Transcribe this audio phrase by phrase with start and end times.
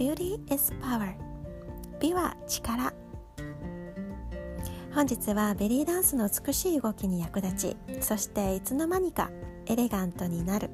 [0.00, 1.12] Beauty is power.
[2.00, 2.90] 美は力。
[4.94, 9.30] 本日はベリーダンスの美しい動きに役立ちそしていつの間にか
[9.66, 10.70] エレガントになる。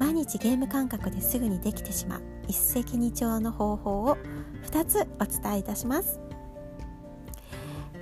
[0.00, 2.22] 毎日ゲーム感覚ですぐにできてしまう。
[2.48, 4.18] 一石二鳥の方法を
[4.64, 6.18] 2つお伝えいたします。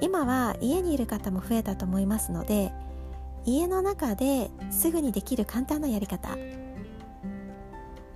[0.00, 2.72] 今は家にいる方も増えたと思いますので
[3.44, 6.38] 家の中ですぐにできる簡単なやり方。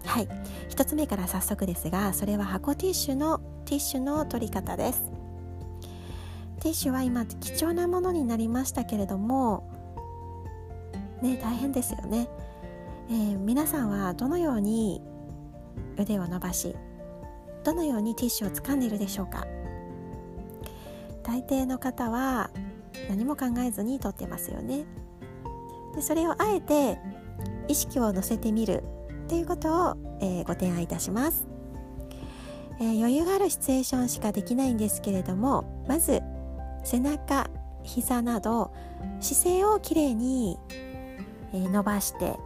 [0.09, 0.29] はい。
[0.71, 5.03] 1つ目から早速ですがそれは箱ティッシュのティッシュの取り方です。
[6.61, 9.71] ティッシュは今貴重なものになりましたけれども
[11.23, 12.29] ね大変ですよね、
[13.09, 15.01] えー、皆さんはどのように
[15.97, 16.75] 腕を伸ばし
[17.63, 19.47] どのようにティッシュを掴んでいるでしょうか。
[21.23, 22.51] 大抵の方は
[23.11, 24.87] 何も考えずに取ってますよね。
[25.95, 26.99] でそれをあえて
[27.69, 28.83] 意識を乗せてみる。
[29.29, 31.47] ということを、えー、ご提案いたします、
[32.81, 36.23] えー、余裕があるシチュエーションしかできないんですけれどもまず
[36.83, 37.51] 背中
[37.83, 38.73] 膝など
[39.21, 40.59] 姿勢をきれいに、
[41.53, 42.37] えー、伸ばして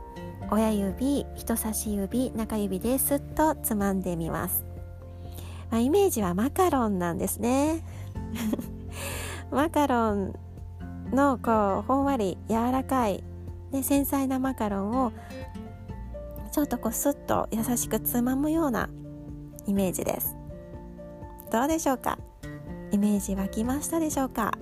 [0.50, 4.64] 親指人差し指中指ですっとつまんでみます、
[5.70, 7.83] まあ、イメージはマカロンなんですね。
[9.50, 10.34] マカロン
[11.12, 13.22] のこうほんわり柔らかい、
[13.70, 15.12] ね、繊細なマカロンを
[16.53, 18.91] ちょっとこうスッと優しくつまむような
[19.67, 20.36] イメージです。
[21.50, 22.19] どうでしょうか？
[22.91, 24.53] イメージ湧きましたでしょうか、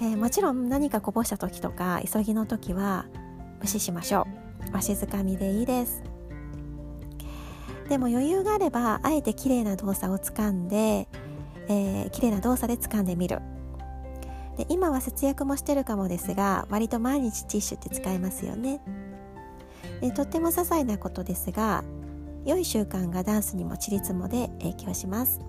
[0.00, 3.06] えー、もちろん何かこぼした時とか急ぎの時は
[3.60, 4.28] 無視しましょ
[4.70, 4.74] う。
[4.74, 6.04] わしづかみでいいです。
[7.88, 11.08] でも余裕があればあえて綺麗な動作をつかんで、
[11.68, 13.40] えー、綺麗な動作で掴んでみる。
[14.56, 18.80] で今は節約もしてるかもですが割と毎日ティッシュって使えますよね。
[20.04, 21.82] でとっても些細なことですが
[22.44, 25.40] 良い習慣がダンスにもちりつもで影響します。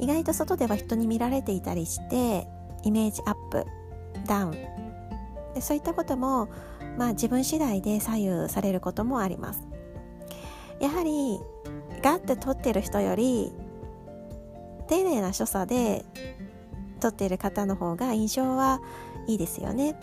[0.00, 2.48] 意外と外では人に見られていたりして
[2.82, 3.64] イメージアップ
[4.26, 4.52] ダウン。
[5.54, 6.48] でそういったことも、
[6.98, 9.62] まあ、自分次第で左右されることもあります。
[10.80, 11.38] やはり
[12.02, 13.52] ガッて撮ってる人より
[14.88, 16.04] 丁寧な所作で
[16.98, 18.80] 撮っている方の方が印象は
[19.28, 19.94] いいですよね、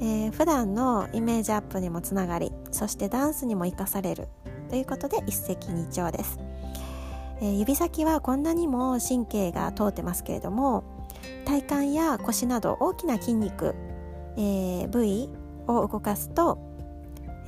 [0.00, 4.28] えー、普段のイメージアップにもつながりそしてダンスにも生かされる
[4.70, 6.38] ということで一石二鳥です、
[7.40, 10.84] えー、指先はこんなにも神経が通ってますけれども
[11.44, 13.74] 体幹や腰など大きな筋肉、
[14.36, 15.28] えー、部位
[15.66, 16.58] を動かすと、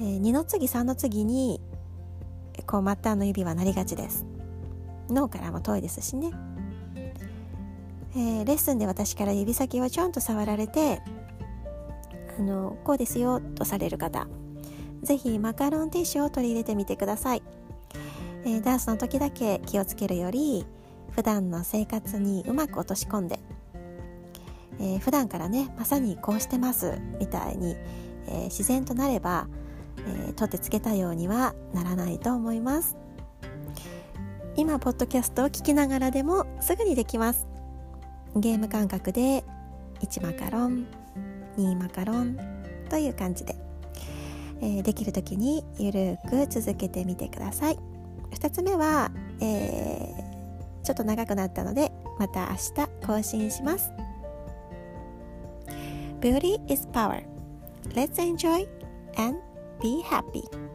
[0.01, 1.61] えー、2の次3の次に
[2.67, 4.27] こう末端の指はなりがちです。
[5.13, 6.31] 脳からも遠いですしね、
[8.15, 11.03] えー、レッスンで私から指先をちょんと触られて
[12.41, 14.27] あのこうですよとされる方
[15.03, 17.43] 是非マカロンティッシュを取り入れてみてください、
[18.47, 20.65] えー、ダンスの時だけ気をつけるより
[21.11, 23.41] 普段の生活にうまく落とし込んで、
[24.79, 27.77] えー、普段からねまさにこうしてますみたいに、
[28.27, 29.47] えー、自然となれば、
[29.99, 32.97] えー、取ってつけたようにはならないと思います。
[34.57, 37.47] 今ポッドキャストを聞きながらでもすぐにできます。
[38.35, 39.45] ゲーム感覚で
[40.01, 41.00] 1マカロン。
[41.57, 42.37] にマカロン
[42.89, 43.55] という感じで、
[44.61, 47.79] えー、できる時にゆるく続けてみてください。
[48.33, 53.93] 2つ目は、えー、ちょっと長くなったのでまた明日更新します。
[56.21, 57.23] Beauty is power.
[57.95, 58.69] Let's enjoy
[59.17, 59.39] and
[59.83, 60.70] be happy.